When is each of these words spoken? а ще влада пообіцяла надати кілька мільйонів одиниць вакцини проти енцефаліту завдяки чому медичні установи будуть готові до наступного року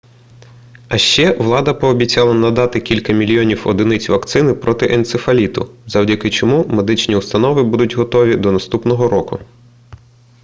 а 0.89 0.97
ще 0.97 1.37
влада 1.37 1.73
пообіцяла 1.73 2.33
надати 2.33 2.79
кілька 2.81 3.13
мільйонів 3.13 3.67
одиниць 3.67 4.09
вакцини 4.09 4.53
проти 4.53 4.93
енцефаліту 4.93 5.69
завдяки 5.87 6.29
чому 6.29 6.65
медичні 6.67 7.15
установи 7.15 7.63
будуть 7.63 7.95
готові 7.95 8.35
до 8.35 8.51
наступного 8.51 9.07
року 9.09 9.39